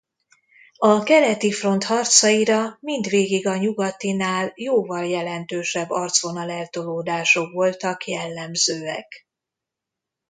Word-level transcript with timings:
A 0.77 1.03
keleti 1.03 1.51
front 1.51 1.83
harcaira 1.83 2.77
mindvégig 2.79 3.47
a 3.47 3.57
nyugatinál 3.57 4.51
jóval 4.55 5.05
jelentősebb 5.05 5.89
arcvonal-eltolódások 5.89 7.51
voltak 7.51 8.05
jellemzőek. 8.07 9.27